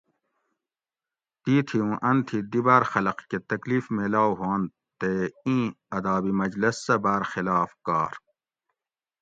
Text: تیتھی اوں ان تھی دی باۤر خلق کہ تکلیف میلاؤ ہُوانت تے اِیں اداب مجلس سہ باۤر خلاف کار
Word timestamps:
تیتھی 1.43 1.77
اوں 1.83 1.95
ان 2.09 2.17
تھی 2.27 2.37
دی 2.51 2.59
باۤر 2.65 2.83
خلق 2.91 3.17
کہ 3.29 3.37
تکلیف 3.51 3.85
میلاؤ 3.95 4.31
ہُوانت 4.39 4.69
تے 4.99 5.11
اِیں 5.45 5.65
اداب 5.97 6.23
مجلس 6.41 6.75
سہ 6.85 6.95
باۤر 7.03 7.21
خلاف 7.31 7.71
کار 7.85 8.13